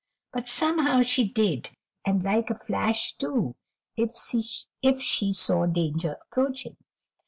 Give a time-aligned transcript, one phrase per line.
[0.33, 1.69] But somehow she did,
[2.03, 3.53] and like a flash, too,
[3.95, 4.15] if
[4.99, 6.77] she saw danger approaching.